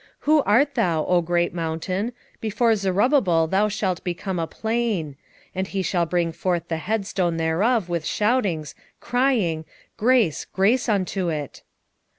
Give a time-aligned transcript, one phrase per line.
[0.17, 2.11] 4:7 Who art thou, O great mountain?
[2.39, 5.15] before Zerubbabel thou shalt become a plain:
[5.53, 9.63] and he shall bring forth the headstone thereof with shoutings, crying,
[9.97, 11.61] Grace, grace unto it.